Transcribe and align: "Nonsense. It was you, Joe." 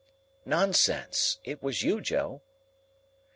"Nonsense. 0.47 1.37
It 1.43 1.61
was 1.61 1.83
you, 1.83 2.01
Joe." 2.01 2.41